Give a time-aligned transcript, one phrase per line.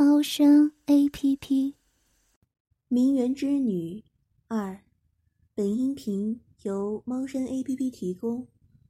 [0.00, 1.74] 猫声 A P P。
[2.86, 4.04] 名媛之女
[4.46, 4.84] 二，
[5.56, 8.46] 本音频由猫声 A P P 提供，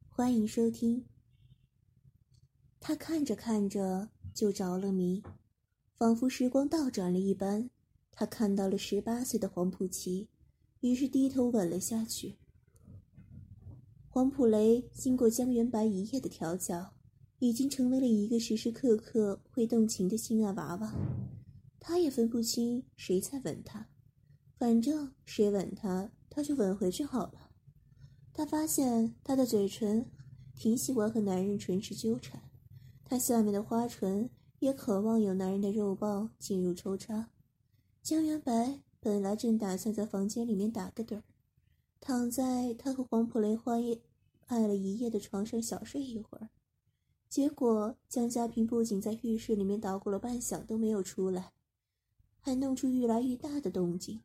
[0.06, 1.06] 欢迎收听。
[2.78, 5.22] 他看着看着就着了迷，
[5.94, 7.70] 仿佛时光倒转了一般。
[8.12, 10.28] 他看到了十八岁的黄浦奇，
[10.80, 12.36] 于是低头吻了下去。
[14.10, 16.97] 黄浦雷经过江元白一夜的调教。
[17.40, 20.92] 已经成为了一个时时刻刻会动情的心爱娃娃，
[21.78, 23.88] 他也分不清谁在吻他，
[24.56, 27.50] 反正谁吻他，他就吻回去好了。
[28.32, 30.04] 他发现他的嘴唇
[30.56, 32.42] 挺喜欢和男人唇齿纠缠，
[33.04, 34.28] 他下面的花唇
[34.58, 37.30] 也渴望有男人的肉棒进入抽插。
[38.02, 41.22] 江元白本来正打算在房间里面打个盹儿，
[42.00, 44.00] 躺在他和黄浦雷花夜
[44.46, 46.48] 爱了一夜的床上小睡一会儿。
[47.28, 51.52] 结果，江家平不仅在浴室里面捣鼓了半晌都没有出来，
[52.40, 54.22] 还弄出愈来愈大的动静。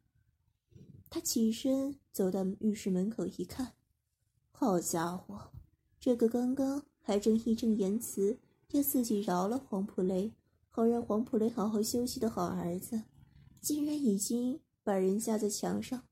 [1.10, 3.74] 他起身走到浴室门口一看，
[4.52, 5.52] 好家伙，
[6.00, 8.40] 这个刚刚还正义正言辞
[8.72, 10.32] 要自己饶了黄浦雷，
[10.70, 13.04] 好让黄浦雷好好休息的好儿子，
[13.60, 16.04] 竟然已经把人架在墙上，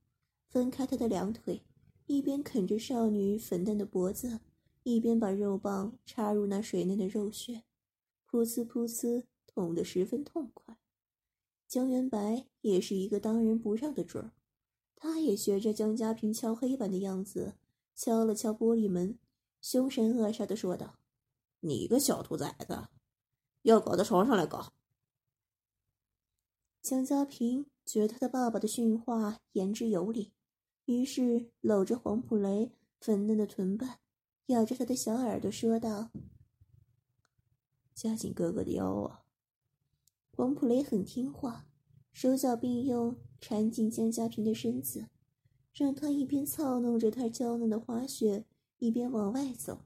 [0.50, 1.64] 分开他的两腿，
[2.06, 4.42] 一边啃着少女粉嫩的脖子。
[4.84, 7.64] 一边把肉棒插入那水嫩的肉穴，
[8.30, 10.78] 噗呲噗呲捅得十分痛快。
[11.68, 14.34] 江元白也是一个当仁不让的准儿，
[14.96, 17.56] 他也学着江家平敲黑板的样子，
[17.96, 19.18] 敲了敲玻璃门，
[19.62, 21.00] 凶神恶煞的说道
[21.62, 22.88] ：“你个小兔崽子，
[23.62, 24.74] 要搞到床上来搞！”
[26.82, 30.34] 江家平觉得他爸爸的训话言之有理，
[30.86, 34.00] 于是搂着黄浦雷粉嫩的臀瓣。
[34.48, 36.12] 咬着他的小耳朵说道
[37.96, 39.24] ：“夹紧哥哥的腰啊！”
[40.36, 41.66] 黄浦雷很听话，
[42.12, 45.08] 手脚并用缠紧江家平的身子，
[45.74, 48.46] 让他一边操弄着他娇嫩的花穴，
[48.80, 49.86] 一边往外走。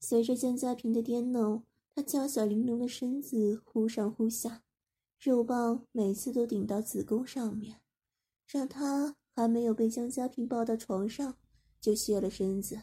[0.00, 4.62] 随着江家平的颠弄，他娇小玲珑的身子忽上忽下，
[5.18, 7.80] 肉棒每次都顶到子宫上面，
[8.46, 11.36] 让他还没有被江家平抱到床上。
[11.80, 12.82] 就歇了身子，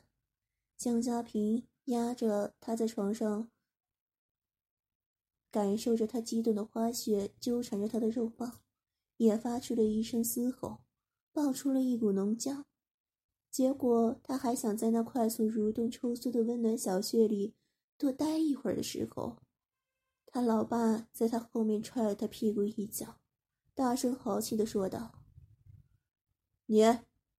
[0.77, 3.51] 江家平压着他在床上，
[5.51, 8.61] 感受着他激动的花穴纠缠着他的肉棒，
[9.17, 10.81] 也发出了一声嘶吼，
[11.31, 12.63] 爆出了一股浓浆。
[13.51, 17.55] 结果他还想在那快速蠕动抽缩的温暖小穴里
[17.97, 19.37] 多待一会儿的时候，
[20.25, 23.19] 他老爸在他后面踹了他屁股一脚，
[23.73, 25.23] 大声豪气的说道
[26.67, 26.83] ：“你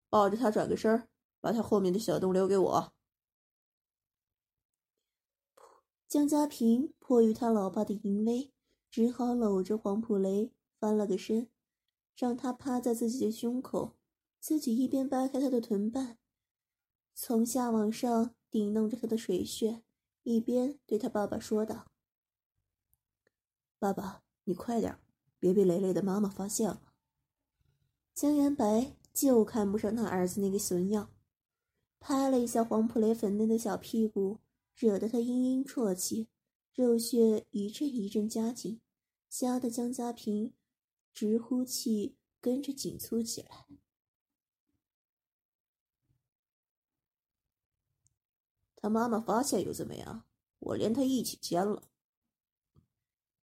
[0.09, 1.09] 抱着他转个身儿。”
[1.47, 2.93] 把他后面的小洞留给我。
[6.09, 8.53] 江家平迫于他老爸的淫威，
[8.91, 11.49] 只好搂着黄浦雷翻了个身，
[12.17, 13.95] 让他趴在自己的胸口，
[14.41, 16.19] 自己一边掰开他的臀瓣，
[17.15, 19.85] 从下往上顶弄着他的水穴，
[20.25, 21.93] 一边对他爸爸说道
[23.79, 24.99] ：“爸爸，你快点，
[25.39, 26.93] 别被雷雷的妈妈发现了。”
[28.13, 31.13] 江元白就看不上他儿子那个损样。
[32.09, 34.39] 拍了一下黄浦雷粉嫩的小屁股，
[34.77, 36.29] 惹得他嘤嘤啜泣，
[36.73, 38.81] 肉穴一阵一阵夹紧，
[39.29, 40.55] 吓得江家平
[41.13, 43.67] 直呼气，跟着紧粗起来。
[48.77, 50.27] 他妈妈发现又怎么样？
[50.61, 51.89] 我连他一起奸了。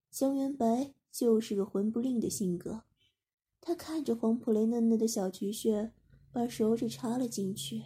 [0.09, 2.85] 江元白就是个混不吝的性格，
[3.59, 5.91] 他看着黄浦雷嫩嫩的小菊穴，
[6.31, 7.83] 把手指插了进去。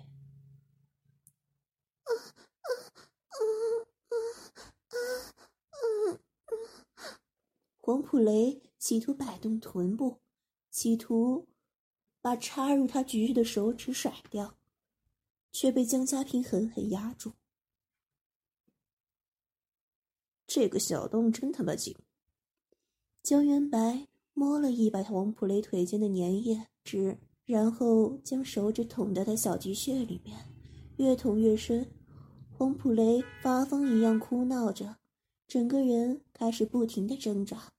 [7.88, 10.18] 黄浦雷企图摆动臀部，
[10.70, 11.48] 企图
[12.20, 14.58] 把插入他菊穴的手指甩掉，
[15.54, 17.32] 却被江家平狠狠压住。
[20.46, 21.96] 这个小洞真他妈紧！
[23.24, 30.38] 江元白摸了一把黄浦雷腿间的粘液汁，然后将手指捅到他小菊穴里面，
[30.98, 31.90] 越捅越深。
[32.52, 34.98] 黄浦雷发疯一样哭闹着，
[35.48, 37.72] 整个人开始不停的挣扎。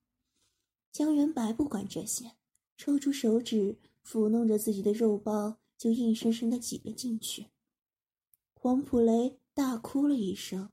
[0.98, 2.32] 江元白不管这些，
[2.76, 7.50] 抽出手指抚弄着自己的肉包，就硬生生的挤了进去。
[8.52, 10.70] 黄普雷大哭了一声，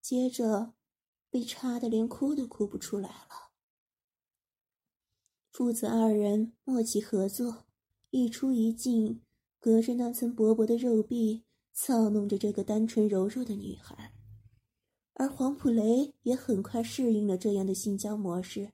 [0.00, 0.74] 接着
[1.28, 3.50] 被插的连哭都哭不出来了。
[5.50, 7.66] 父子二人默契合作，
[8.10, 9.22] 一出一进，
[9.58, 11.42] 隔着那层薄薄的肉壁，
[11.72, 14.14] 操弄着这个单纯柔弱的女孩。
[15.14, 18.70] 而黄普雷也很快适应了这样的性交模式。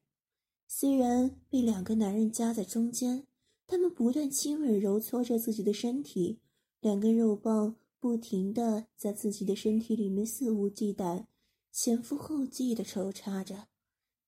[0.73, 3.27] 虽然被两个男人夹在中间，
[3.67, 6.39] 他们不断亲吻、揉搓着自己的身体，
[6.79, 11.27] 两根肉棒不停地在自己的身体里面肆无忌惮、
[11.73, 13.67] 前赴后继地抽插着，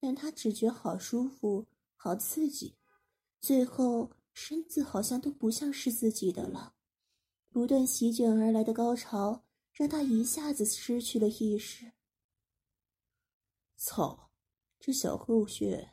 [0.01, 2.75] 但他只觉好舒服、好刺激，
[3.41, 6.75] 最后身子好像都不像是自己的了。
[7.51, 11.93] 不断席卷而来的高潮让他一下子失去了意识。
[13.77, 14.33] 操，
[14.81, 15.92] 这小狗血！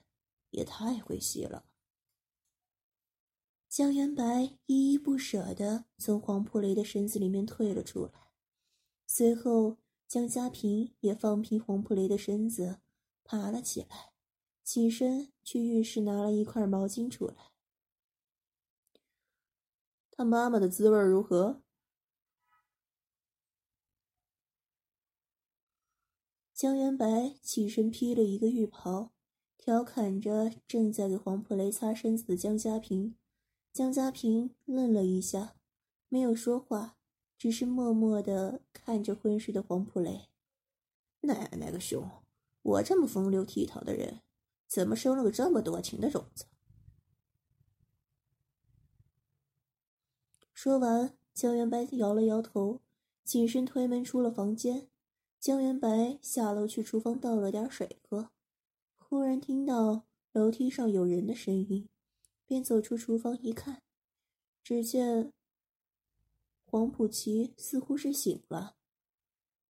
[0.51, 1.65] 也太会吸了！
[3.67, 8.31] 江元白依依不舍地从黄浦雷的身子里面退了出来，
[9.05, 12.81] 随后江家平也放平黄浦雷的身子，
[13.23, 14.11] 爬了起来，
[14.63, 17.51] 起身去浴室拿了一块毛巾出来。
[20.09, 21.61] 他妈妈的滋味如何？
[26.53, 29.13] 江元白起身披了一个浴袍。
[29.61, 33.15] 调侃着正在给黄普雷擦身子的江家平，
[33.73, 35.57] 江家平愣了一下，
[36.07, 36.95] 没有说话，
[37.37, 40.29] 只是默默的看着昏睡的黄普雷。
[41.21, 42.09] 奶奶个熊！
[42.61, 44.21] 我这么风流倜傥的人，
[44.65, 46.45] 怎么生了个这么多情的种子？
[50.53, 52.79] 说完，江元白摇了摇头，
[53.25, 54.87] 起身推门出了房间。
[55.37, 58.31] 江元白下楼去厨房倒了点水喝。
[59.09, 60.03] 忽然听到
[60.33, 61.89] 楼梯上有人的声音，
[62.45, 63.81] 便走出厨房一看，
[64.63, 65.33] 只见
[66.63, 68.75] 黄浦奇似乎是醒了，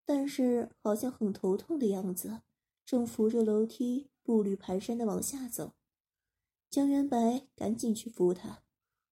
[0.03, 2.41] 但是好像很头痛的样子，
[2.86, 5.71] 正扶着楼梯步履蹒跚的往下走。
[6.69, 8.62] 江元白赶紧去扶他，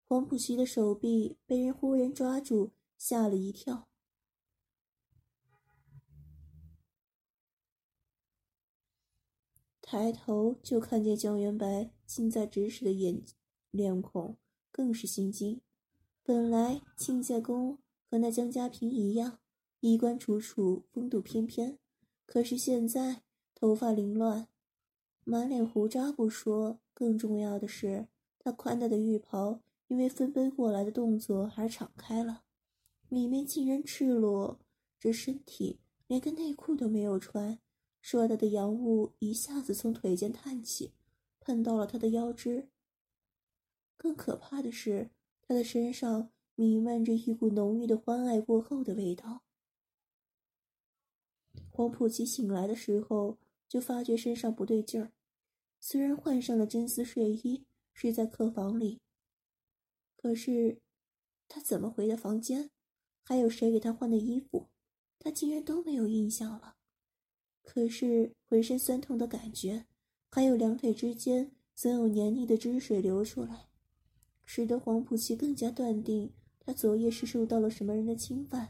[0.09, 3.87] 黄浦奇的手臂被人忽然抓住，吓了一跳。
[9.89, 13.23] 抬头就看见江元白近在咫尺的眼
[13.71, 14.35] 脸孔，
[14.69, 15.61] 更是心惊。
[16.23, 17.77] 本来亲家公
[18.11, 19.39] 和那江家平一样，
[19.79, 21.77] 衣冠楚楚，风度翩翩，
[22.25, 23.21] 可是现在
[23.55, 24.49] 头发凌乱，
[25.23, 28.09] 满脸胡渣不说，更重要的是，
[28.39, 32.43] 他宽大的浴袍因为飞奔过来的动作而敞开了，
[33.07, 34.59] 里面竟然赤裸
[34.99, 37.57] 着身体，连个内裤都没有穿。
[38.01, 40.93] 硕大的阳物一下子从腿间探起，
[41.39, 42.69] 喷到了他的腰肢。
[43.97, 45.09] 更可怕的是，
[45.41, 49.43] 他的身上弥漫着一股浓郁的欢爱过后的味道。
[51.69, 55.11] 黄浦奇醒来的时候，就发觉身上不对劲儿。
[55.79, 59.01] 虽然换上了真丝睡衣，睡在客房里，
[60.15, 60.81] 可是
[61.47, 62.71] 他怎么回的房间，
[63.23, 64.69] 还有谁给他换的衣服，
[65.19, 66.76] 他竟然都没有印象了。
[67.69, 69.85] 可是浑身酸痛的感觉，
[70.31, 73.67] 还有两腿之间总有黏腻的汁水流出来，
[74.45, 78.69] 使得黄浦奇更加断定他昨夜是受到了什么人的侵犯。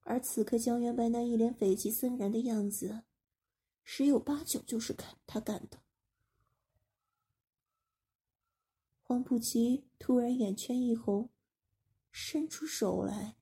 [0.00, 3.04] 而此刻江元白那一脸匪气森然的样子，
[3.84, 5.78] 十有八九就是看他干的。
[9.00, 11.30] 黄浦奇突然眼圈一红，
[12.10, 13.36] 伸出手来，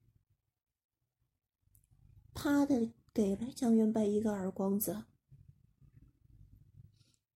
[2.35, 2.93] 啪的。
[3.13, 5.05] 给了江元白一个耳光子，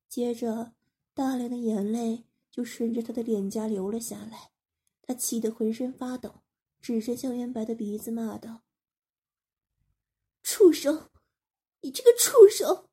[0.09, 0.75] 接着
[1.13, 4.53] 大量的眼泪就顺着他的脸颊流了下来，
[5.03, 6.43] 他气得浑身发抖，
[6.81, 8.63] 指着江元白的鼻子骂道
[10.45, 11.11] ：“畜生！
[11.81, 12.89] 你这个畜生！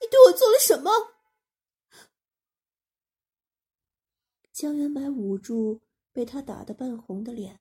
[0.00, 0.90] 你对我做了什么？”
[4.50, 7.60] 江元白捂住被他打得半红的脸，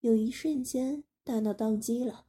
[0.00, 2.28] 有一瞬间大脑宕机了。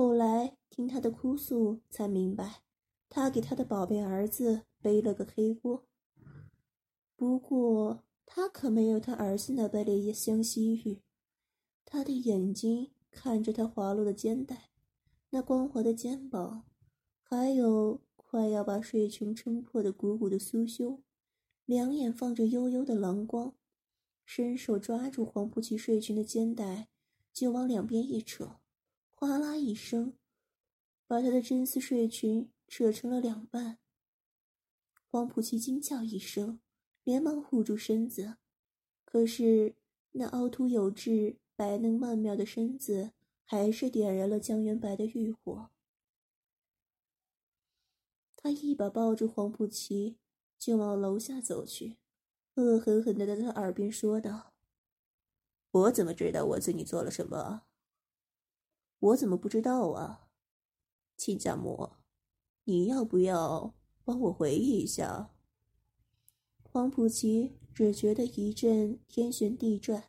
[0.00, 2.62] 后来听他的哭诉，才明白，
[3.10, 5.86] 他给他的宝贝儿子背了个黑锅。
[7.14, 11.02] 不过他可没有他儿子那般的香惜玉，
[11.84, 14.70] 他的眼睛看着他滑落的肩带，
[15.28, 16.64] 那光滑的肩膀，
[17.22, 21.02] 还有快要把睡裙撑破的鼓鼓的酥胸，
[21.66, 23.54] 两眼放着幽幽的蓝光，
[24.24, 26.88] 伸手抓住黄浦奇睡裙的肩带，
[27.34, 28.59] 就往两边一扯。
[29.20, 30.14] 哗啦一声，
[31.06, 33.78] 把她的真丝睡裙扯成了两半。
[35.10, 36.58] 黄浦奇惊叫一声，
[37.04, 38.38] 连忙护住身子，
[39.04, 39.76] 可是
[40.12, 43.12] 那凹凸有致、白嫩曼妙的身子，
[43.44, 45.68] 还是点燃了江元白的欲火。
[48.36, 50.16] 他一把抱住黄浦奇，
[50.58, 51.98] 就往楼下走去，
[52.54, 54.54] 恶狠狠地在他耳边说道
[55.72, 57.66] ：“我怎么知道我对你做了什么？
[59.00, 60.28] 我怎么不知道啊？
[61.16, 61.90] 亲家母，
[62.64, 65.30] 你要不要？”帮我回忆一下。
[66.62, 70.04] 黄浦奇只觉得一阵天旋地转，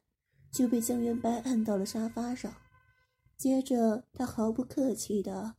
[0.52, 2.52] 就被江元白按到了沙发上。
[3.38, 5.56] 接着，他毫不客气的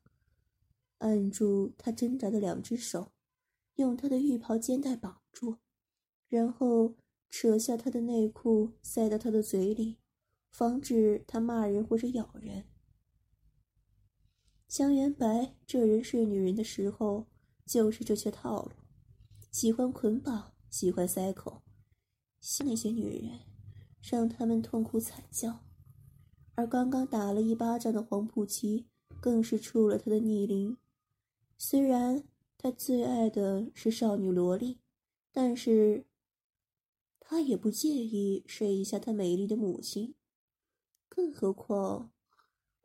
[0.99, 3.13] 按住他挣扎的两只手，
[3.77, 5.59] 用他的浴袍肩带绑住，
[6.29, 6.97] 然后
[7.31, 9.99] 扯下他的内裤塞到他的嘴里，
[10.51, 12.72] 防止他骂人或者咬人。
[14.73, 17.27] 江元白这人睡女人的时候。
[17.65, 18.73] 就是这些套路，
[19.51, 21.63] 喜欢捆绑，喜欢塞口，
[22.41, 23.41] 吸那些女人，
[24.03, 25.61] 让他们痛苦惨叫。
[26.57, 28.89] 而刚刚打了一巴掌的黄浦奇，
[29.21, 30.77] 更是触了他的逆鳞。
[31.57, 32.25] 虽然
[32.59, 34.81] 他最爱的是少女萝莉，
[35.31, 36.05] 但是
[37.21, 40.15] 他也不介意睡一下他美丽的母亲。
[41.09, 42.12] 更何况，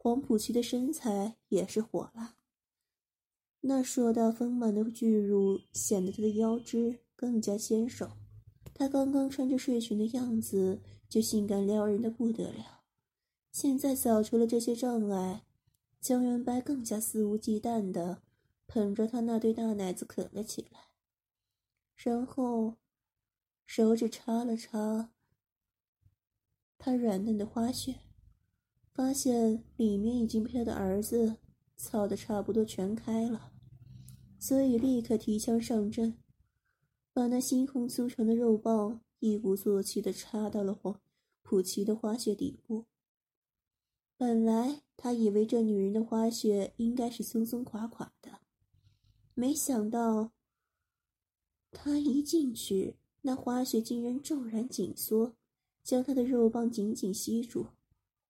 [0.08, 2.38] 黄浦琪的身材也是火辣。
[3.60, 8.12] 那硕大丰满的巨乳显得她的腰肢更加纤瘦，
[8.74, 12.84] 她刚刚穿着睡裙的样子就性感撩人的不得了。
[13.52, 15.44] 现在扫除了这些障碍，
[16.00, 18.22] 江元白更加肆无忌惮的
[18.66, 20.92] 捧着她那对大奶子啃了起来，
[21.98, 22.78] 然后
[23.66, 25.12] 手指插了插
[26.78, 28.00] 她软嫩的花穴，
[28.98, 31.38] 发现里面已经被他的儿子
[31.76, 33.52] 操的差不多全开了。
[34.40, 36.18] 所以立刻提枪上阵，
[37.14, 41.00] 把那猩红粗长的肉棒一鼓作气的插到了黄
[41.44, 42.86] 普奇的花穴底部。
[44.18, 48.40] 本来他以为这女人的花穴应该是松松垮垮的，
[49.36, 50.32] 没想到
[51.70, 55.36] 他一进去，那花穴竟然骤然紧缩，
[55.84, 57.68] 将他的肉棒紧紧吸住，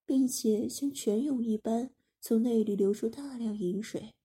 [0.08, 4.16] 并且像泉涌一般从内里流出大量饮水。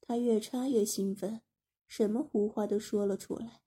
[0.00, 1.42] 他越插越兴奋，
[1.86, 3.62] 什么胡话都说了出来。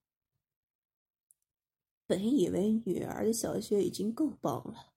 [2.06, 4.94] 本以为女儿的小穴已经够棒了，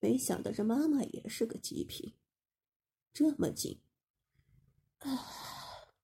[0.00, 2.14] 没想到这妈妈也是个极品，
[3.12, 3.80] 这么紧，
[4.98, 5.94] 啊，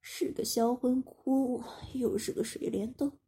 [0.00, 1.62] 是个销魂窟，
[1.94, 3.18] 又是个水帘洞。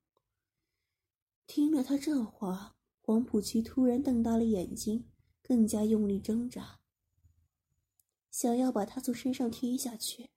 [1.47, 2.78] 听了他这话，
[3.09, 5.07] 黄浦区突然瞪大了眼睛，
[5.43, 6.79] 更加用力挣扎，
[8.31, 10.29] 想要把他从身上踢下去。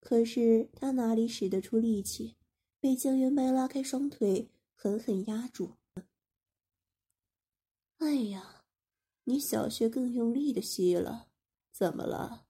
[0.00, 2.34] 可是他哪里使得出力气，
[2.80, 5.76] 被江元白拉开双腿，狠狠压住。
[7.98, 8.64] 哎呀，
[9.22, 11.28] 你小穴更用力的吸了，
[11.70, 12.48] 怎么了？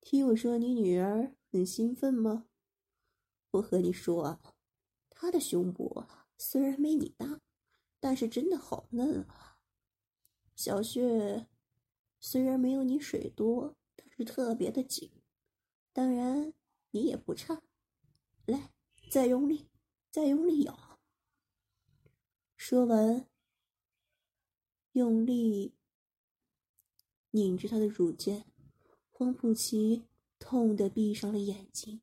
[0.00, 2.46] 听我说，你女儿很兴奋吗？
[3.50, 4.40] 我和你说啊，
[5.10, 6.06] 她的胸部
[6.38, 7.42] 虽然没你大，
[8.00, 9.60] 但是真的好嫩啊。
[10.56, 11.46] 小穴
[12.18, 15.10] 虽然没有你水多，但是特别的紧，
[15.92, 16.52] 当然。
[16.92, 17.62] 你也不差，
[18.46, 18.72] 来，
[19.12, 19.68] 再用力，
[20.10, 20.98] 再用力咬。
[22.56, 23.28] 说完，
[24.90, 25.76] 用力
[27.30, 28.44] 拧着他的乳尖，
[29.08, 30.08] 黄浦奇
[30.40, 32.02] 痛得闭上了眼睛。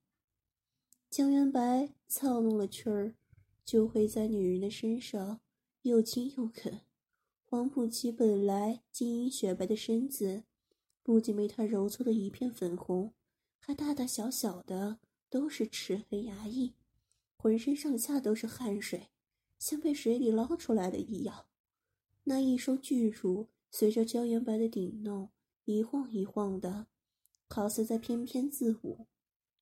[1.10, 3.14] 江元白操弄了趣儿，
[3.66, 5.42] 就会在女人的身上
[5.84, 6.82] 又亲又啃。
[7.46, 10.44] 黄浦琪本来晶莹雪白的身子，
[11.02, 13.14] 不仅被他揉搓的一片粉红。
[13.60, 16.74] 还大大小小的都是齿痕牙印，
[17.38, 19.10] 浑身上下都是汗水，
[19.60, 21.46] 像被水里捞出来的一样。
[22.26, 25.30] 那一双巨乳随着胶原白的顶弄
[25.66, 26.88] 一晃一晃的，
[27.50, 29.08] 好似在翩翩自舞。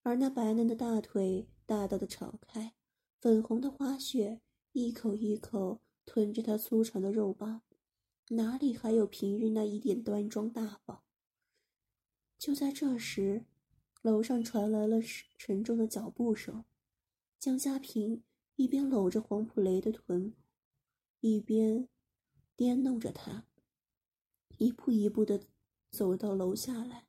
[0.02, 2.74] 而那白嫩的大腿大大的敞开，
[3.20, 4.42] 粉红的花穴
[4.72, 7.62] 一口一口吞着他粗长的肉棒，
[8.30, 11.02] 哪里还有平日那一点端庄大方？
[12.38, 13.46] 就在这时。
[14.02, 15.00] 楼上传来了
[15.36, 16.64] 沉重的脚步声，
[17.40, 18.24] 江家平
[18.56, 20.36] 一边搂着黄浦雷的臀，
[21.22, 21.90] 一边
[22.56, 23.48] 颠弄着他，
[24.60, 25.48] 一步一步的
[25.90, 27.08] 走到楼下来，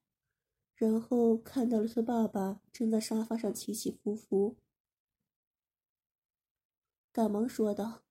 [0.74, 4.56] 然后看到了他爸爸正在沙发上起起伏伏，
[7.12, 8.04] 赶忙说道：“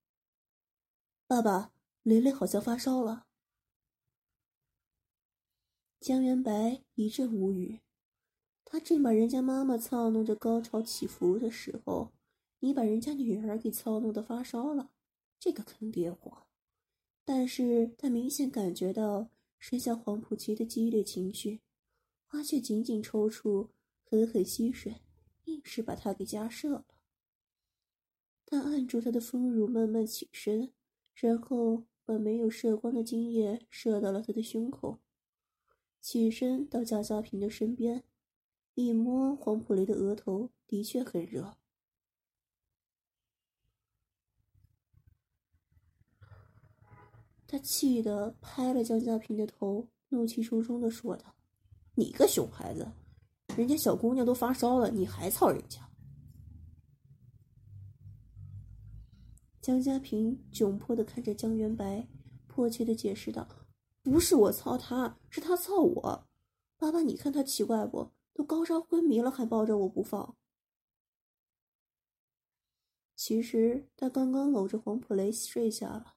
[1.28, 3.26] 爸爸，雷雷好像发烧了。”
[6.00, 7.82] 江元白一阵无语。
[8.64, 12.14] 他正把人家妈妈操弄着高潮起伏的时候，
[12.60, 14.92] 你把人家女儿给操弄的发烧了，
[15.40, 16.46] 这个坑爹货。
[17.24, 21.62] 但是他明显感觉到身下黄浦琪的激烈情绪，
[22.28, 23.70] 他却紧紧抽搐，
[24.04, 24.98] 狠狠吸吮，
[25.46, 26.86] 硬是把他给夹射了。
[28.46, 30.72] 他按住他的丰乳，慢慢起身，
[31.16, 35.00] 然后把没有射光的精液射到了他的胸口。
[36.00, 38.04] 起身到江家平的身边，
[38.76, 41.58] 一摸黄浦雷的额头，的确很热。
[47.48, 51.36] 他气得拍了江家平的头，怒气冲冲的说道
[51.96, 52.92] ：“你个熊孩子，
[53.56, 55.90] 人家小姑娘都发烧了，你还操人家！”
[59.66, 62.08] 江家平窘迫的看着江元白，
[62.46, 63.48] 迫切的解释道
[64.04, 66.28] ：“不是我操他，是他操我。
[66.78, 68.12] 爸爸，你看他奇怪不？
[68.32, 70.36] 都高烧昏迷了，还抱着我不放。
[73.16, 76.14] 其实他刚刚搂着黄浦雷睡下了，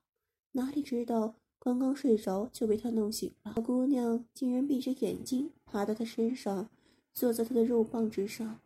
[0.53, 3.55] 哪里知道刚刚睡着就被他弄醒了。
[3.63, 6.69] 姑娘竟然闭着眼睛爬到他身上，
[7.15, 8.61] 坐在他的肉棒之上。”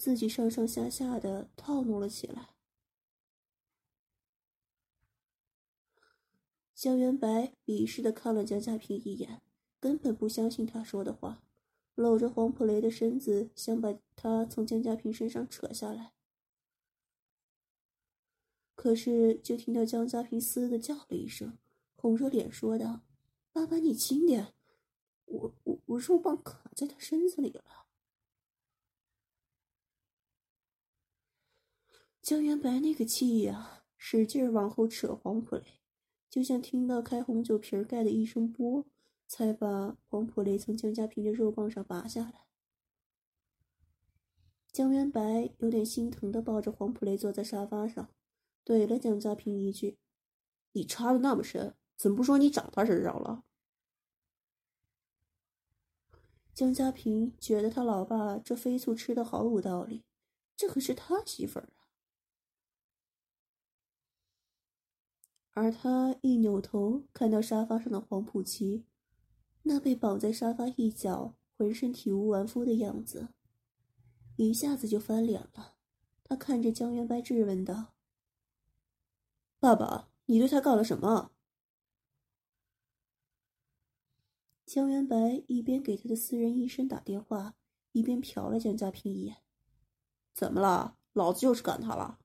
[0.00, 2.54] 自己上上下下的套弄了起来。
[6.74, 9.42] 江元白鄙视的看了江家平一眼，
[9.78, 11.42] 根本不相信他说的话，
[11.94, 16.14] 搂着黄浦雷的身子，想把他从江家平身上扯下来。
[18.74, 21.58] 可是，就听到江家平嘶的叫了一声，
[21.94, 23.02] 红着脸说道
[23.52, 24.54] ：“爸爸，你轻点，
[25.26, 27.76] 我我我肉棒卡在他身子里了。”
[32.22, 35.80] 江元白那个气呀，使劲往后扯黄浦雷，
[36.28, 38.84] 就像听到开红酒瓶盖的一声啵，
[39.26, 42.46] 才把黄浦雷从江家平的肉棒上拔下来。
[44.70, 48.10] 江元白有点心疼的抱着黄浦雷坐在沙发上，
[48.64, 49.98] 怼了江家平一句
[50.72, 53.44] ：“你插的那么深，怎么不说你长他身上了？”
[56.54, 60.04] 江家平觉得他老爸这飞醋吃的好有道理，
[60.54, 61.79] 这可是他媳妇儿啊。
[65.60, 68.86] 而他一扭头，看到沙发上的黄浦奇，
[69.64, 73.28] 那被绑在沙发一角、浑身体无完肤的样子，
[74.36, 75.74] 一下子就翻脸了。
[76.24, 77.92] 他看着江元白质问道
[79.60, 81.32] ：“爸爸，你对他干了什么？”
[84.64, 87.54] 江元白一边给他的私人医生打电话，
[87.92, 89.36] 一边瞟了江家平一眼
[90.32, 90.96] ：“怎么了？
[91.12, 92.19] 老子又是赶他了。”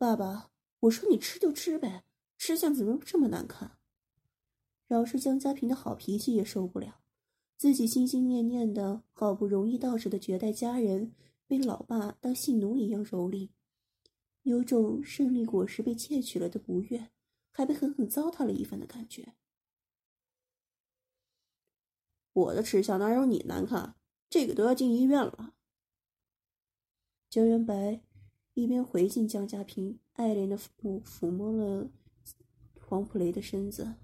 [0.00, 2.06] 爸爸，我说你吃就吃呗，
[2.38, 3.76] 吃相怎么这么难看？
[4.88, 7.02] 饶是江家平的好脾气也受不了，
[7.58, 11.14] 自己心心念念的好不容易到手的绝代佳人，
[11.46, 13.50] 被老爸当戏奴一样蹂躏，
[14.44, 17.10] 有种胜利果实被窃取了的不悦，
[17.50, 19.34] 还被狠狠糟蹋了一番的感觉。
[22.32, 23.96] 我的吃相哪有你难看？
[24.30, 25.52] 这个都要进医院了。
[27.28, 28.00] 江元白。
[28.54, 31.90] 一边回敬江家平，爱怜的抚抚摸了
[32.80, 33.94] 黄普雷的身子。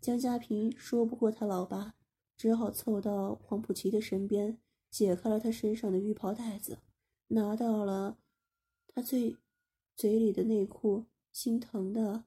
[0.00, 1.94] 江家平说不过他老爸，
[2.36, 4.58] 只好凑到黄浦奇的身边，
[4.90, 6.78] 解开了他身上的浴袍带子，
[7.28, 8.18] 拿到了
[8.86, 9.36] 他最
[9.94, 12.24] 嘴里的内裤，心疼的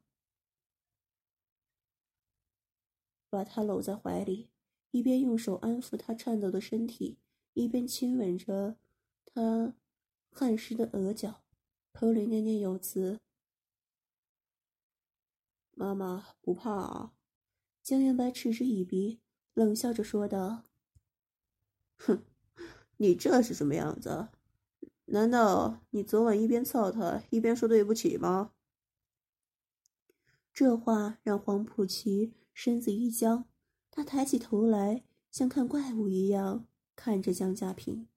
[3.30, 4.50] 把他搂在怀里，
[4.92, 7.18] 一边用手安抚他颤抖的身体，
[7.54, 8.78] 一边亲吻着。
[9.34, 9.74] 他
[10.32, 11.44] 汗湿的额角，
[11.94, 13.20] 口里念念有词
[15.72, 17.14] ：“妈妈不怕啊。”
[17.82, 19.22] 江元白嗤之以鼻，
[19.54, 20.66] 冷笑着说道
[21.98, 22.26] ：“哼，
[22.98, 24.30] 你这是什么样子？
[25.06, 28.54] 难道你昨晚一边操他，一边说对不起吗？”
[30.54, 33.48] 这话让黄浦奇身子一僵，
[33.90, 38.09] 他抬起头来，像看怪物一样看着江家平。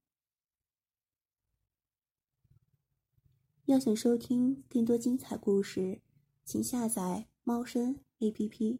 [3.72, 6.02] 要想收听更多精彩故事，
[6.44, 8.78] 请下载猫声 A.P.P。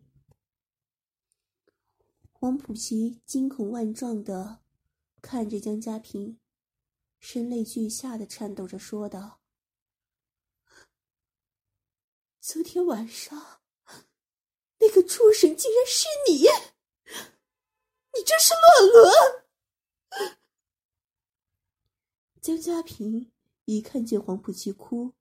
[2.31, 4.61] 黄浦琪惊恐万状的
[5.23, 6.39] 看着江家平，
[7.19, 9.41] 声泪俱下的颤抖着说道
[12.43, 13.63] ：“昨天晚上，
[14.79, 16.43] 那个畜生竟然是你！
[18.13, 20.37] 你这是乱伦！”
[22.43, 23.33] 江家平。
[23.77, 25.15] 一看见黄浦奇哭，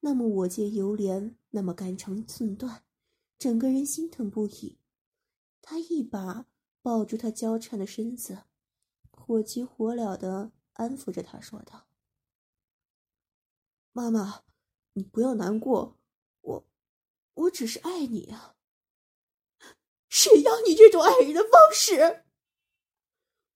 [0.00, 2.84] 那么我见犹怜，那么肝肠寸断，
[3.38, 4.78] 整个人心疼不已。
[5.62, 6.46] 他一把
[6.82, 8.44] 抱住他娇颤的身子，
[9.10, 11.88] 火急火燎的安抚着他，说道
[13.92, 14.44] ：“妈妈，
[14.92, 15.98] 你不要难过，
[16.42, 16.66] 我，
[17.34, 18.56] 我只是爱你啊。
[20.08, 22.24] 谁要你这种爱人的方式？”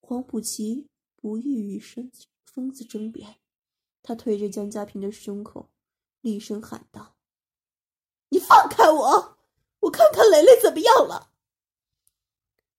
[0.00, 2.11] 黄浦奇不欲与生
[2.44, 3.38] 疯子争辩，
[4.03, 5.71] 他推着江家平的胸口。
[6.21, 7.17] 厉声喊道
[8.29, 9.39] ：“你放开我，
[9.81, 11.33] 我看看蕾蕾怎么样了。”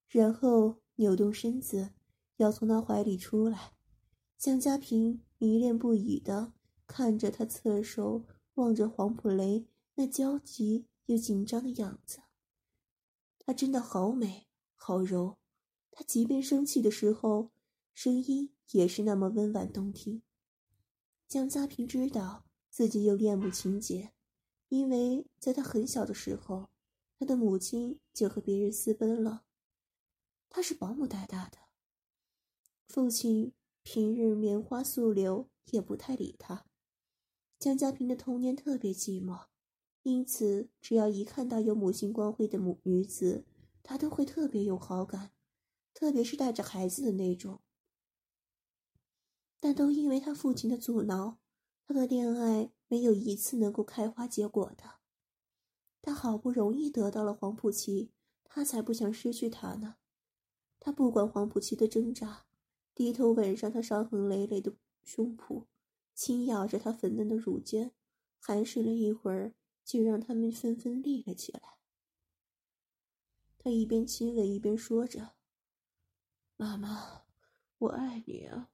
[0.08, 1.90] 然后扭动身子，
[2.38, 3.74] 要从他怀里出来。
[4.38, 6.54] 江家平迷恋不已的
[6.86, 12.20] 看着他，侧手望着黄浦雷那焦急又紧张的样子。
[13.40, 15.38] 她真的好美，好柔。
[15.90, 17.52] 她即便生气的时候，
[17.94, 20.22] 声音也是那么温婉动听。
[21.32, 22.44] 江家平知道。
[22.70, 24.12] 自己又恋母情结，
[24.68, 26.70] 因为在他很小的时候，
[27.18, 29.46] 他的母亲就和别人私奔了。
[30.50, 31.58] 他是保姆带大的，
[32.90, 36.66] 父亲平日棉花素流，也不太理他。
[37.58, 39.46] 江家平的童年特别寂寞，
[40.04, 43.46] 因此只要一看到有母亲光辉的母女子，
[43.84, 45.32] 他都会特别有好感，
[45.94, 47.62] 特别是带着孩子的那种。
[49.62, 51.38] 但都因为他父亲的阻挠。
[51.86, 55.00] 他的恋爱没有一次能够开花结果的。
[56.02, 58.12] 他好不容易得到了黄浦奇，
[58.44, 59.98] 他才不想失去她呢。
[60.80, 62.46] 他不管黄浦奇的挣扎，
[62.96, 65.66] 低头吻上她伤痕累累的胸脯，
[66.16, 67.92] 轻咬着她粉嫩的乳尖，
[68.40, 69.54] 含吮了一会儿，
[69.86, 71.62] 就让他们纷纷立了起来。
[73.60, 75.34] 他一边亲吻一边说着
[76.58, 77.26] ：“妈妈，
[77.78, 78.72] 我爱你啊，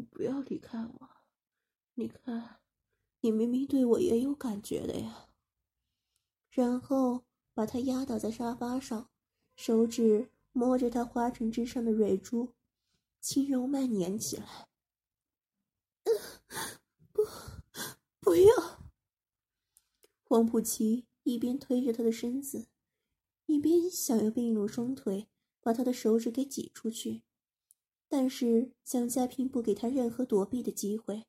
[0.00, 1.10] 不要离开我。”
[1.94, 2.60] 你看，
[3.20, 5.28] 你明明对我也有感觉的呀。
[6.50, 9.10] 然后把他压倒在沙发上，
[9.56, 12.54] 手指摸着他花唇之上的蕊珠，
[13.20, 14.68] 轻柔蔓延起来。
[17.12, 17.24] 不，
[18.20, 18.92] 不要！
[20.22, 22.68] 黄浦琪一边推着他的身子，
[23.46, 25.28] 一边想要并拢双腿，
[25.60, 27.22] 把他的手指给挤出去，
[28.08, 31.26] 但是蒋家平不给他任何躲避的机会。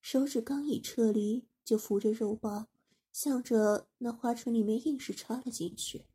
[0.00, 2.68] 手指刚一撤离，就扶着肉棒，
[3.12, 6.06] 向着那花唇里面硬是插了进去。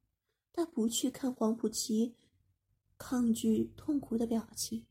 [0.54, 2.16] 他不去看黄浦奇
[2.98, 4.86] 抗拒痛苦的表情，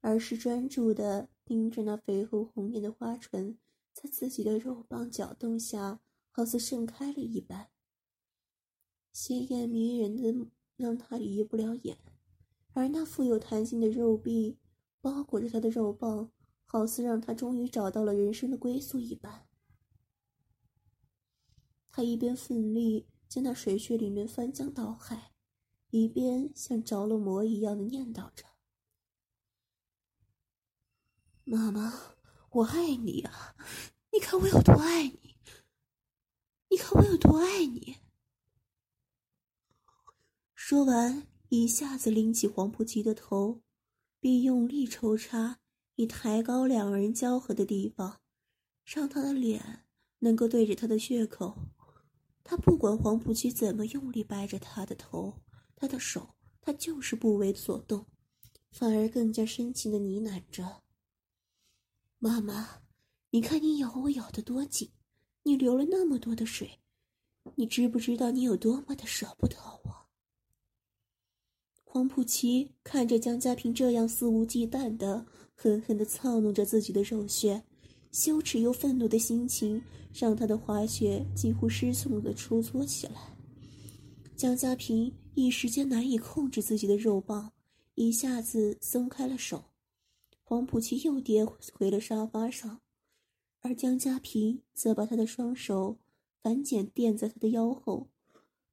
[0.00, 3.58] 而是专注的盯着那肥厚红艳的花唇，
[3.92, 7.68] 在自己的肉棒搅动下，好似盛开了一般，
[9.12, 11.98] 鲜艳迷人的让他移不了眼。
[12.72, 14.58] 而那富有弹性的肉壁
[15.00, 16.30] 包裹着他的肉棒。
[16.64, 19.46] 好似让他终于找到了人生的归宿一般。
[21.90, 25.34] 他一边奋力在那水穴里面翻江倒海，
[25.90, 28.46] 一边像着了魔一样的念叨着
[31.44, 31.92] ：“妈妈，
[32.52, 33.54] 我爱你啊！
[34.12, 35.36] 你看我有多爱你！
[36.70, 37.98] 你看我有多爱你！”
[40.56, 43.60] 说完，一下子拎起黄浦吉的头，
[44.18, 45.58] 并用力抽插。
[45.96, 48.22] 以抬高两人交合的地方，
[48.86, 49.84] 让他的脸
[50.20, 51.54] 能够对着他的血口。
[52.42, 55.42] 他不管黄浦吉怎么用力掰着他的头，
[55.76, 58.06] 他的手，他就是不为所动，
[58.70, 60.82] 反而更加深情的呢喃着
[62.18, 62.80] ：“妈妈，
[63.28, 64.90] 你看你咬我咬得多紧，
[65.42, 66.80] 你流了那么多的水，
[67.56, 70.01] 你知不知道你有多么的舍不得我？”
[71.94, 75.26] 黄浦奇看着江家平这样肆无忌惮的。
[75.54, 77.62] 狠狠地操弄着自己的肉穴，
[78.10, 83.36] 羞耻又愤怒的心情让他的滑雪几乎失控地收缩起来。
[84.34, 87.52] 江家平一时间难以控制自己的肉棒，
[87.94, 89.62] 一下子松开了手。
[90.42, 92.80] 黄浦奇又跌回了沙发上，
[93.60, 95.98] 而江家平则把他的双手
[96.42, 98.08] 反剪垫在他的腰后，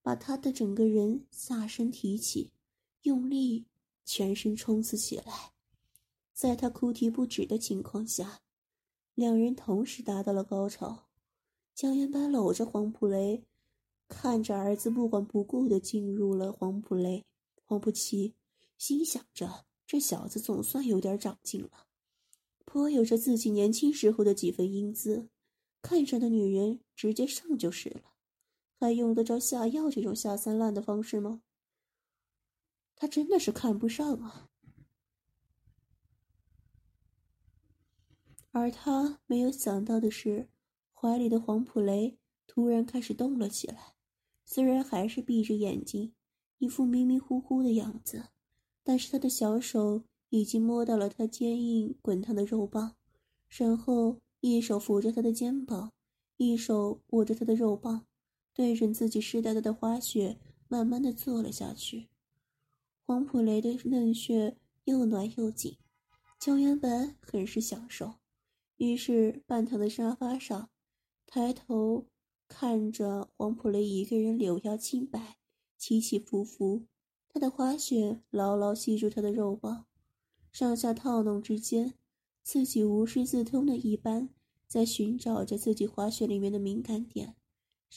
[0.02, 2.52] 把他的整个人下身提起，
[3.04, 3.66] 用力
[4.06, 5.54] 全身冲刺起来。
[6.34, 8.42] 在他哭啼不止的情况下，
[9.14, 11.10] 两人同时达到了高潮。
[11.76, 13.44] 江元白搂着黄浦雷，
[14.08, 17.26] 看着儿子不管不顾的进入了黄浦雷、
[17.66, 18.36] 黄浦奇，
[18.78, 21.88] 心想着这小子总算有点长进了，
[22.66, 25.30] 颇有着自己年轻时候的几分英姿。
[25.82, 28.14] 看上的女人直接上就是了，
[28.80, 31.42] 还用得着下药这种下三滥的方式吗？
[33.00, 34.50] 他真的是看不上啊！
[38.52, 40.50] 而他没有想到的是，
[40.94, 43.96] 怀里的黄普雷突然开始动了起来，
[44.44, 46.14] 虽然还是闭着眼睛，
[46.58, 48.26] 一副迷迷糊糊的样子，
[48.84, 52.98] 但是他的小手已经摸到了他坚硬滚烫的肉棒，
[53.48, 55.94] 然后一手扶着他的肩膀，
[56.36, 58.06] 一手握着他的肉棒，
[58.54, 62.10] 对准自己湿哒哒的花穴，慢慢的坐了下去。
[63.10, 65.80] 黄普雷的嫩穴又暖又紧，
[66.38, 68.18] 江原本很是享受，
[68.78, 70.70] 于是半躺在沙发上。
[71.26, 72.06] 抬头
[72.48, 75.38] 看着黄普雷一个人柳腰轻摆，
[75.76, 76.86] 起起伏伏，
[77.28, 79.88] 他的花穴牢牢吸住他的肉棒，
[80.52, 81.96] 上下套弄之间，
[82.44, 84.30] 自己无师自通的一般，
[84.68, 87.36] 在寻找着自己花穴里面的敏感点，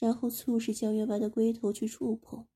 [0.01, 2.47] 然后促使江月白的龟头去触碰，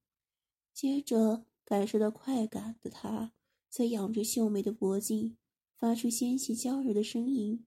[0.72, 3.32] 接着感受到快感的他，
[3.68, 5.36] 在仰着秀美的脖颈，
[5.76, 7.66] 发出纤细娇柔的声音，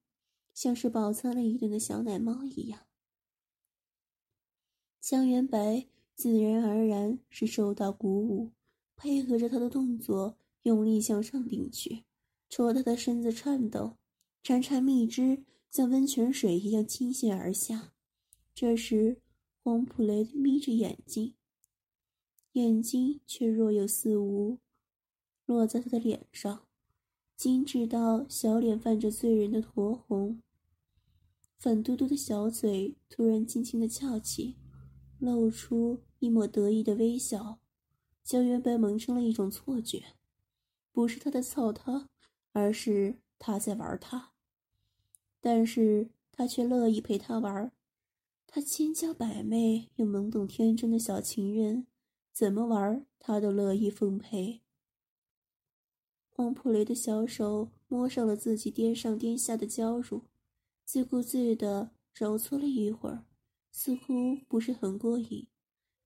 [0.53, 2.87] 像是饱餐了一顿的小奶猫一样。
[5.01, 5.85] 江元白
[6.15, 8.51] 自然而然是受到鼓舞，
[8.95, 12.05] 配合着他的动作，用力向上顶去，
[12.49, 13.97] 戳他的身子颤抖，
[14.41, 17.93] 潺潺蜜汁像温泉水一样倾泻而下。
[18.55, 19.21] 这时，
[19.61, 21.33] 黄普雷眯着眼睛，
[22.59, 24.57] 眼睛却若有似无，
[25.45, 26.67] 落在他的脸上，
[27.37, 30.41] 精致到小脸泛着醉人的酡红，
[31.57, 34.57] 粉嘟嘟的小嘴突然轻轻的翘起。
[35.19, 37.59] 露出一抹得意的微笑，
[38.23, 40.15] 江原白萌生了一种错觉，
[40.93, 42.09] 不是他在操他，
[42.53, 44.31] 而是他在玩他。
[45.41, 47.69] 但是他却乐意陪他玩，
[48.47, 51.87] 他千娇百媚又懵懂天真的小情人，
[52.31, 54.61] 怎么玩他都乐意奉陪。
[56.29, 60.23] 黄普雷的小手摸上了自己颠上颠下的娇乳，
[60.85, 63.25] 自顾自地揉搓了一会儿。
[63.71, 65.47] 似乎不是很过瘾，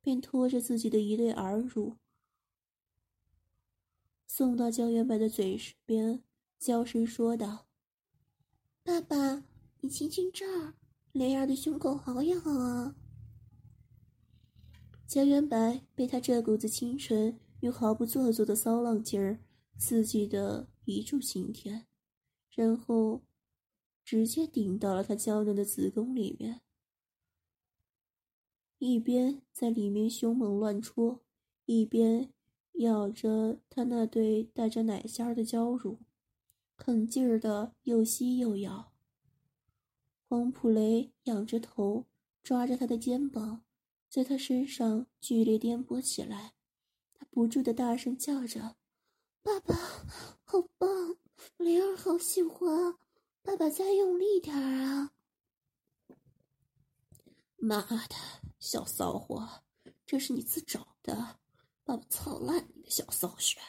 [0.01, 1.95] 便拖着自己的一对耳乳
[4.27, 6.23] 送到焦元白的嘴边，
[6.59, 7.67] 娇声说道
[8.83, 9.43] ：“爸爸，
[9.79, 10.73] 你亲亲这儿，
[11.13, 12.95] 雷儿的胸口好痒啊。”
[15.07, 19.39] 江元白被他这股子清纯又毫不做作的骚浪劲儿
[19.77, 21.85] 刺激的一柱擎天，
[22.49, 23.23] 然后
[24.03, 26.61] 直接顶到了他娇嫩的子宫里面。
[28.79, 31.23] 一边在里面凶猛乱戳，
[31.65, 32.33] 一边
[32.73, 35.99] 咬着他那对带着奶馅的娇乳，
[36.75, 38.91] 狠劲儿的又吸又咬。
[40.27, 42.07] 黄普雷仰着头，
[42.41, 43.62] 抓着他的肩膀，
[44.13, 46.53] 在他身上剧烈颠簸起来。
[47.15, 48.75] 他不住的大声叫着
[49.41, 49.73] ：“爸爸，
[50.43, 51.17] 好棒！
[51.57, 52.95] 灵儿好喜欢，
[53.41, 55.13] 爸爸再用力点儿啊！”
[57.57, 58.15] 妈的，
[58.59, 59.63] 小骚货，
[60.05, 61.39] 这是你自找的！
[61.83, 63.59] 爸爸操烂你的小骚穴！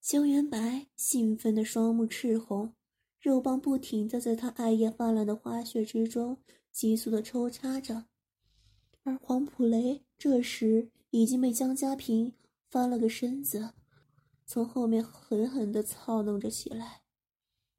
[0.00, 2.74] 江元白兴奋的双目赤红，
[3.20, 8.06] 肉棒不停的在他艾叶泛滥的花穴之中急速的抽插着，
[9.04, 12.34] 而黄普雷这时已经被江家平
[12.68, 13.74] 翻了个身子，
[14.44, 17.02] 从后面狠狠的操弄着起来。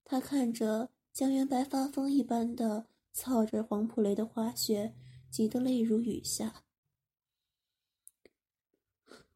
[0.03, 2.87] 他看着江元白发疯一般的。
[3.17, 4.93] 操着黄普雷的花穴，
[5.31, 6.65] 急得泪如雨下，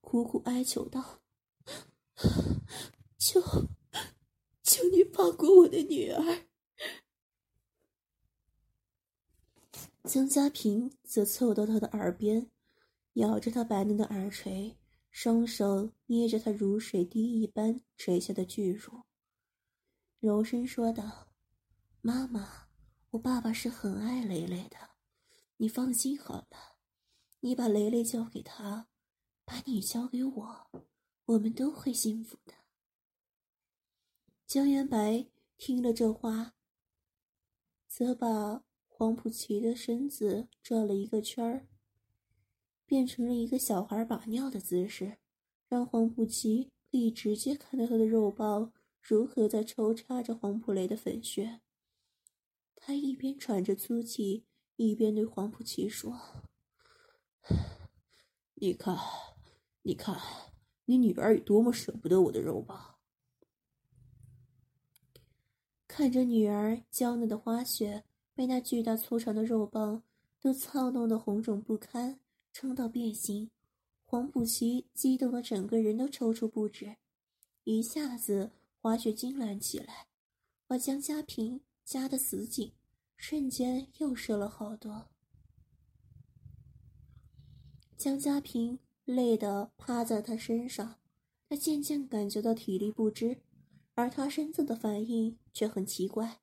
[0.02, 1.22] 苦苦哀求道
[3.18, 3.40] ：“求，
[4.62, 6.48] 求你放过我的女儿。”
[10.04, 12.50] 江家平则凑到他的耳边，
[13.14, 14.78] 咬着他白嫩的耳垂，
[15.12, 19.04] 双手捏着他如水滴一般垂下的巨乳，
[20.20, 21.30] 柔声说道
[22.02, 22.68] ：“妈妈。”
[23.12, 24.78] 我爸爸是很爱蕾蕾的，
[25.58, 26.78] 你放心好了。
[27.40, 28.88] 你把蕾蕾交给他，
[29.46, 30.72] 把你交给我，
[31.26, 32.54] 我们都会幸福的。
[34.46, 36.54] 江元白听了这话，
[37.88, 38.64] 则把
[39.00, 41.70] 黄浦奇的身子转了一个圈儿，
[42.86, 45.20] 变成了一个小孩把尿的姿势，
[45.70, 51.62] 让黄浦奇可以直接看到他的肉包如何在抽插着黄浦雷的粉穴。
[52.76, 54.44] 他一边喘着粗气，
[54.76, 56.20] 一边对黄浦奇说
[58.56, 58.98] ：“你看，
[59.84, 60.20] 你看，
[60.84, 62.98] 你女儿有多么舍不得我的肉棒。”
[65.88, 68.04] 看着女儿娇嫩的花穴
[68.40, 70.02] 被那巨大粗长的肉棒
[70.40, 72.22] 都操弄得红肿不堪，
[72.54, 73.52] 撑到变形，
[74.06, 76.96] 黄浦琪激动的整个人都抽搐不止，
[77.66, 80.08] 一下子花穴痉挛起来，
[80.66, 81.60] 把江家平。
[81.84, 82.72] 夹得死紧，
[83.18, 85.10] 瞬间又瘦了好多。
[87.98, 90.96] 江家平累得趴在他身上，
[91.50, 93.42] 他渐渐感觉到体力不支，
[93.96, 96.40] 而他身子的反应却很奇怪，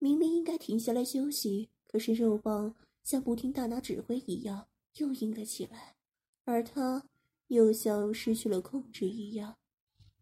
[0.00, 5.96] 明明应该停下来休息，可是肉棒像不听大脑指挥一样又硬了起来，
[6.44, 7.06] 而他
[7.48, 9.58] 又像失去了控制一样，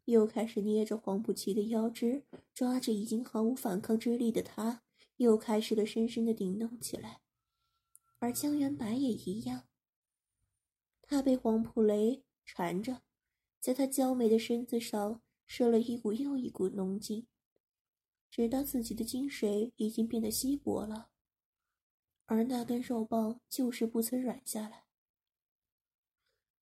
[0.06, 4.82] 又开始捏着黄浦奇的腰肢，抓着已经毫无反抗之力的他，
[5.18, 7.20] 又开始了深深的顶弄起来，
[8.18, 9.68] 而江元白也一样。
[11.02, 13.02] 他被黄浦雷缠着，
[13.60, 17.28] 在他娇美的身子上射了一股又一股浓精，
[18.38, 21.10] 直到自己的精水已经变得稀薄了，
[22.26, 24.84] 而那根肉棒就是不曾软下来。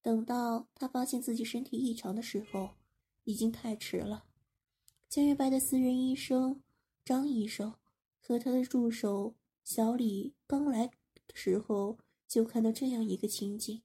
[0.00, 2.76] 等到他发现自己身体异常的时候，
[3.24, 4.24] 已经太迟了。
[5.10, 6.62] 江月白的私人医生
[7.04, 7.74] 张医生
[8.22, 10.94] 和他的助手小李刚来的
[11.34, 13.82] 时候，就看到这样一个情景。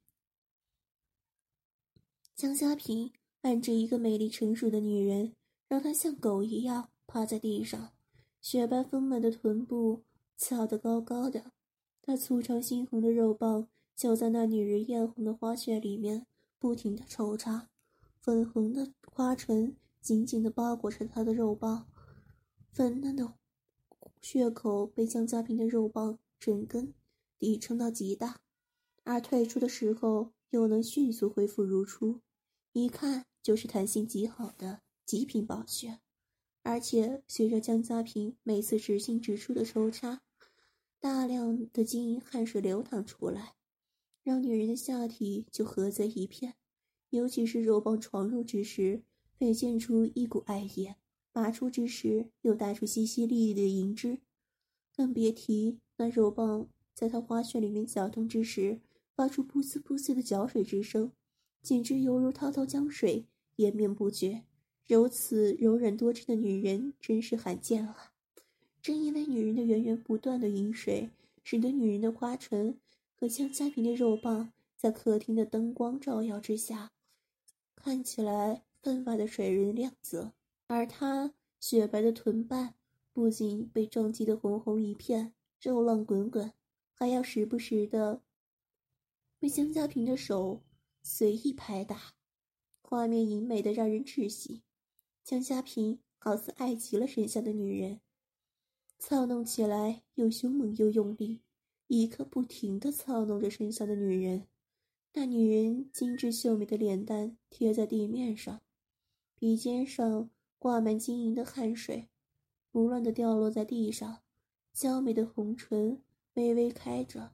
[2.37, 5.35] 江家平按着一个美丽成熟的女人，
[5.67, 7.91] 让她像狗一样趴在地上，
[8.39, 10.03] 雪白丰满的臀部
[10.37, 11.51] 翘得高高的，
[12.05, 16.25] 那粗长猩红的肉棒就在那女人艳红的花穴里面
[16.57, 17.67] 不停地抽插，
[18.21, 21.85] 粉红的花唇紧紧地包裹着她的肉棒，
[22.71, 23.33] 粉嫩的
[24.21, 26.93] 血口被江家平的肉棒整根
[27.37, 28.39] 抵撑到极大，
[29.03, 32.21] 而退出的时候又能迅速恢复如初。
[32.71, 35.99] 一看就是弹性极好的极品宝穴，
[36.63, 40.21] 而且随着江家平每次直进直出的抽插，
[40.99, 43.55] 大量的晶莹汗水流淌出来，
[44.23, 46.55] 让女人的下体就合在一片。
[47.09, 49.03] 尤其是肉棒闯入之时，
[49.37, 50.93] 飞溅出一股艾叶；
[51.31, 54.19] 拔出之时，又带出淅淅沥沥的银汁。
[54.95, 58.79] 更别提那肉棒在他花穴里面搅动之时，
[59.15, 61.11] 发出噗呲噗呲的搅水之声。
[61.61, 64.43] 简直犹如滔滔江水，延绵不绝。
[64.87, 68.11] 如此柔软多汁的女人，真是罕见啊！
[68.81, 71.09] 正因为女人的源源不断的饮水，
[71.43, 72.77] 使得女人的花唇
[73.15, 76.91] 和江家平的肉棒，在客厅的灯光照耀之下，
[77.75, 80.33] 看起来分外的水润亮泽。
[80.67, 82.73] 而她雪白的臀瓣，
[83.13, 86.51] 不仅被撞击得红红一片，肉浪滚滚，
[86.93, 88.21] 还要时不时的
[89.39, 90.61] 被江家平的手。
[91.03, 92.13] 随意拍打，
[92.83, 94.61] 画面淫美的让人窒息。
[95.23, 98.01] 江家平好似爱极了身下的女人，
[98.99, 101.41] 操弄起来又凶猛又用力，
[101.87, 104.47] 一刻不停地操弄着身下的女人。
[105.13, 108.61] 那女人精致秀美的脸蛋贴在地面上，
[109.35, 112.09] 鼻尖上挂满晶莹的汗水，
[112.71, 114.21] 不乱地掉落在地上。
[114.73, 116.01] 娇美的红唇
[116.35, 117.33] 微微开着，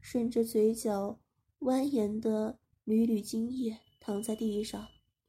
[0.00, 1.18] 顺着嘴角
[1.60, 2.58] 蜿蜒的。
[2.84, 4.88] 缕缕精液躺在地上，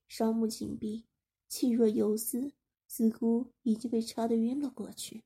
[0.09, 1.05] 双目紧闭，
[1.47, 2.53] 气若游丝，
[2.87, 5.23] 似乎已经被插得晕了过去。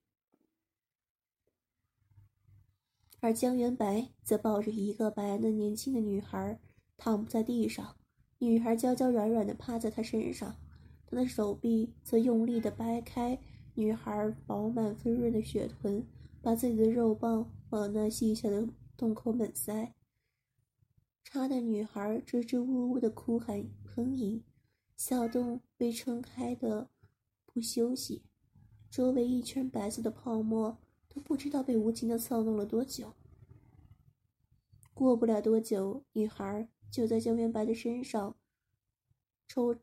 [3.22, 6.60] 而江元白则抱着一个白嫩年轻的女孩，
[6.96, 7.98] 躺在地上，
[8.38, 10.56] 女孩娇娇软软的趴在他身上，
[11.06, 13.38] 他的手臂则用力的掰开
[13.74, 16.06] 女孩饱满丰润的雪臀，
[16.42, 19.94] 把自己的肉棒往那细小的洞口猛塞。
[21.24, 24.42] 插的女孩支支吾吾的哭喊哼吟，
[25.00, 26.90] 小洞被撑开的
[27.46, 28.22] 不休息，
[28.92, 33.14] 周围一圈白色的泡沫都不知道被无情的操弄了多久。
[34.94, 38.36] 过不了多久，女孩就在江元白的身上
[39.48, 39.74] 抽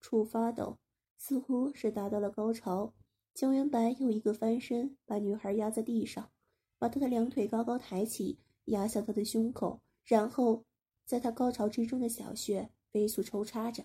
[0.00, 0.78] 搐发抖，
[1.18, 2.94] 似乎是达到了高潮。
[3.34, 6.30] 江元白又一个翻身，把女孩压在地上，
[6.78, 10.64] 把她的两腿高高抬起，压向她的胸口，然后。
[11.04, 13.84] 在他高潮之中的小穴飞速抽插着，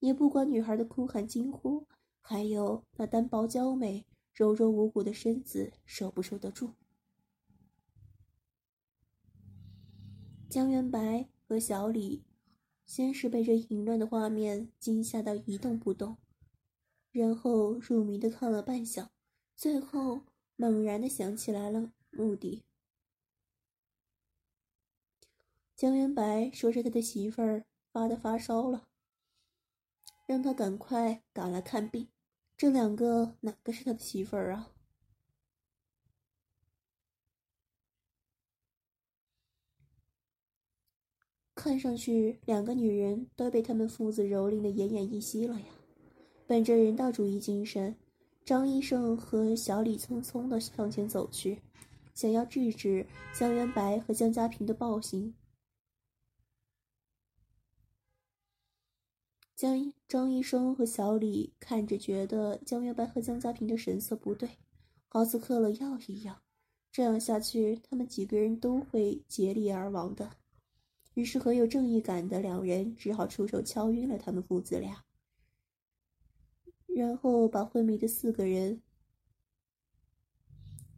[0.00, 1.86] 也不管女孩的哭喊惊呼，
[2.20, 6.74] 还有那单薄娇美、柔柔无骨的身子受不受得住。
[10.48, 12.24] 江元白和小李
[12.84, 16.16] 先是被这淫乱的画面惊吓到一动不动，
[17.12, 19.08] 然后入迷的看了半晌，
[19.54, 20.22] 最后
[20.56, 22.64] 猛然的想起来了目的。
[25.76, 28.89] 江元白说着他的媳妇儿发的发烧了，
[30.30, 32.06] 让他赶快赶来看病。
[32.56, 34.70] 这两个哪个是他的媳妇儿啊？
[41.56, 45.66] 看上去两个女人都被他们父子蹂躏的奄奄一息了呀。
[46.46, 47.96] 本着人道主义精神，
[48.44, 51.60] 张医生和小李匆匆的向前走去，
[52.14, 53.04] 想要制止
[53.36, 55.34] 江元白和江家平的暴行。
[59.60, 64.48] 江张医生和小李看着，觉得江元白和江家平的神色不对，
[65.06, 66.40] 好似嗑了药一样。
[66.90, 70.38] 这样下去，他们几个人都会竭力而亡的。
[71.12, 75.04] 于是，很有正义感的两人只好出手敲晕了他们父子俩，
[76.86, 78.80] 然后把昏迷的四个人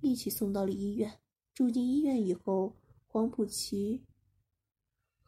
[0.00, 1.18] 一起送到了医院。
[1.52, 2.76] 住进医院以后，
[3.08, 4.04] 黄浦奇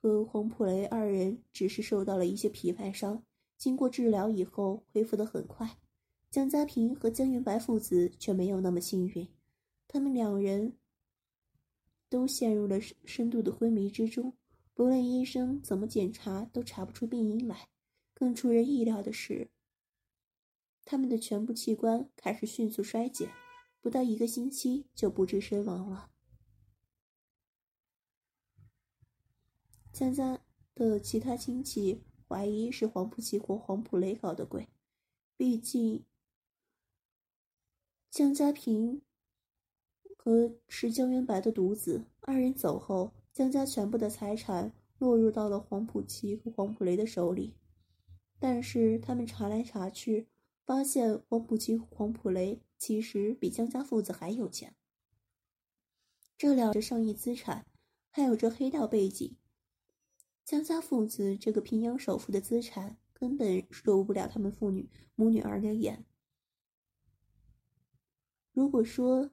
[0.05, 3.24] 和黄普雷二人只是受到了一些皮外伤，
[3.57, 5.78] 经过治疗以后恢复的很快。
[6.30, 9.26] 江家平和江云白父子却没有那么幸运。
[9.88, 10.74] 他们两人
[12.11, 14.34] 都陷入了深深度的昏迷之中，
[14.74, 17.68] 不论医生怎么检查，都查不出病因来。
[18.12, 19.48] 更出人意料的是，
[20.84, 23.30] 他们的全部器官开始迅速衰减，
[23.80, 26.11] 不到一个星期就不治身亡了。
[29.95, 30.40] 江家
[30.74, 34.68] 的其他亲戚怀疑是黄浦奇或黄浦雷搞的鬼，
[35.36, 36.05] 毕竟
[38.11, 39.01] 江家平。
[40.16, 47.55] 和是江元白的独子，二人走后，江家全部的财产落入到了黄浦奇和黄浦雷的手里。
[48.40, 50.26] 但是他们查来查去，
[50.64, 54.74] 发现黄浦奇和黄浦雷其实比江家父子还有钱。
[56.38, 57.66] 这两着上亿资产，
[58.11, 59.36] 还有着黑道背景，
[60.45, 66.05] 江家父子这个平阳首富的资产根本入不了他们父女母女二人眼。
[68.53, 69.30] 如果说，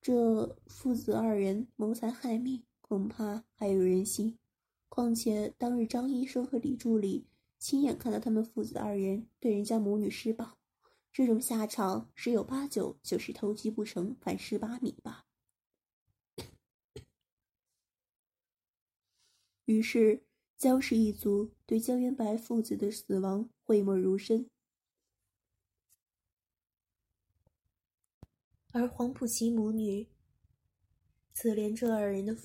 [0.00, 4.38] 这父子二人谋财害命，恐怕还有人信。
[4.88, 7.26] 况且当日张医生和李助理
[7.58, 10.58] 亲眼看到他们父子二人对人家母女施暴，
[11.12, 15.26] 这种下场十有八九就是偷鸡不成反蚀把米吧。
[19.64, 20.22] 于是
[20.62, 24.48] 江氏一族对江元白父子的死亡讳莫如深。
[28.70, 30.06] 而黄浦奇母女，
[31.32, 32.36] 则连这二人的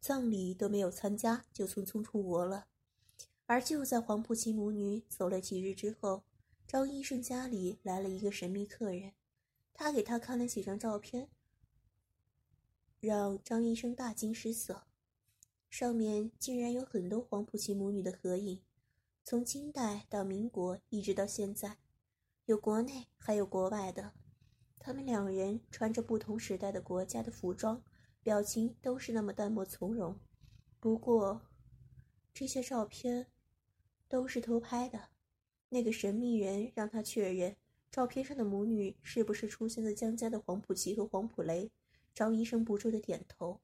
[0.00, 2.66] 葬礼都没有参加，就匆匆出国了。
[3.46, 6.24] 而就在黄浦奇母女走了几日之后，
[6.66, 9.12] 张医生家里来了一个神秘客人，
[9.72, 11.28] 他给他看了几张照片，
[12.98, 14.88] 让张医生大惊失色。
[15.72, 18.60] 上面竟然有很多黄浦奇母女的合影，
[19.24, 21.78] 从清代到民国，一直到现在，
[22.44, 24.12] 有国内还有国外的。
[24.78, 27.82] 他们两人穿着不同时代的国家的服装，
[28.22, 30.20] 表情都是那么淡漠从容。
[30.78, 31.40] 不过，
[32.34, 33.28] 这些照片
[34.08, 35.08] 都是偷拍的。
[35.70, 37.56] 那个神秘人让他确认
[37.90, 41.70] 照片上的母女是不是出现在江家的黄浦奇和黄浦雷。
[42.12, 43.62] 张医生不住的点头。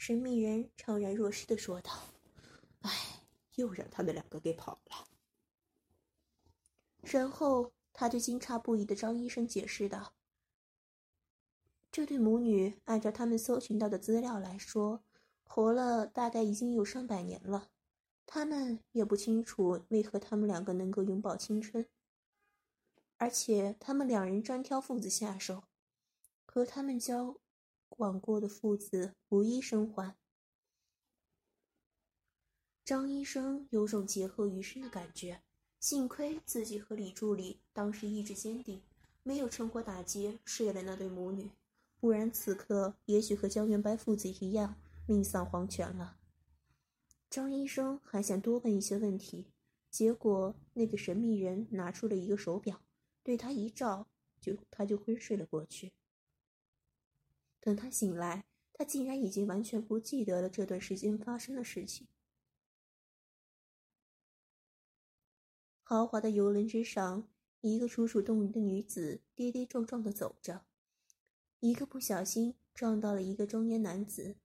[0.00, 1.92] 神秘人怅然若失的说道
[2.80, 2.90] ：“唉，
[3.56, 5.06] 又让他们两个给跑了。”
[7.04, 10.14] 然后他对惊诧不已的张医生解释道。
[11.92, 15.04] 这对母女，按照他们搜寻到的资料来说，
[15.44, 17.68] 活了大概已经有上百年了。
[18.24, 21.86] 他们也不清楚为何他们两个能够永葆青春，
[23.18, 25.64] 而且他们两人专挑父子下手，
[26.46, 27.36] 和他们交
[27.98, 30.16] 往过的父子无一生还。
[32.84, 35.42] 张医生有种劫后余生的感觉，
[35.78, 38.82] 幸亏自己和李助理当时意志坚定，
[39.22, 41.50] 没有趁火打劫睡了那对母女。
[42.00, 44.74] 不然，此刻也许和江元白父子一样
[45.06, 46.16] 命丧黄泉了。
[47.28, 49.52] 张医生还想多问一些问题，
[49.90, 52.82] 结果那个神秘人拿出了一个手表，
[53.22, 54.08] 对他一照，
[54.40, 55.92] 就他就昏睡了过去。
[57.60, 62.08] 等他醒来，他竟然已经完全不记得了这段时间发生的事情。
[65.82, 67.28] 豪华的游轮之上，
[67.60, 70.64] 一个楚楚动人的女子跌跌撞撞的走着。
[71.58, 74.36] 一个不小心撞到了一个中年男子，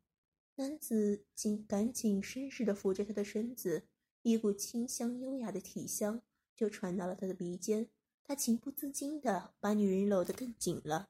[0.55, 3.87] 男子紧赶紧绅士的扶着她的身子，
[4.23, 6.21] 一股清香优雅的体香
[6.55, 7.89] 就传到了他的鼻尖，
[8.23, 11.09] 他情不自禁的把女人搂得更紧了。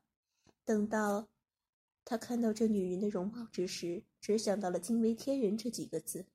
[0.64, 1.30] 等到
[2.06, 6.28] 他看到这女人的容貌之时，只想到了“惊为天人”这几个字。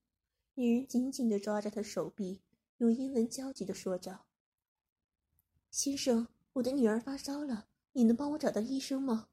[0.55, 2.43] 女人紧紧的抓着他手臂，
[2.79, 4.27] 用英文焦急的说着
[5.71, 9.29] ：“先生，我的女儿发烧了，你能帮我找到医生吗？”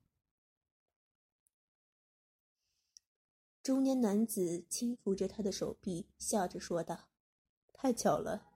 [3.64, 7.10] 中年男子轻抚着她的手臂，笑着说道
[7.74, 8.52] ：“太巧了，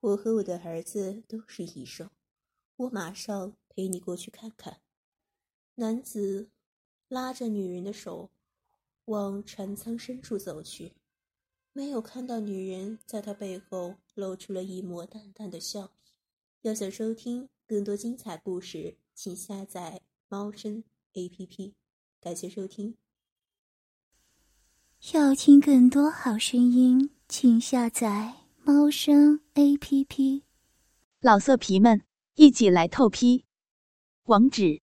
[0.00, 2.10] 我和我的儿子都是医生，
[2.76, 4.80] 我马上陪你过去看看。”
[5.76, 6.50] 男子
[7.14, 8.28] 拉着女人的手，
[9.04, 10.94] 往船舱深处走去，
[11.72, 16.10] 没有看到女人在他背后露出了一抹淡淡的笑意。
[16.62, 21.74] 要想收听更多精彩故事，请下载猫声 A.P.P。
[22.20, 22.96] 感谢收听。
[25.12, 28.34] 要听更多好声音，请下载
[28.64, 30.42] 猫声 A.P.P。
[31.20, 32.02] 老色皮们，
[32.34, 33.44] 一起来透批！
[34.24, 34.82] 网址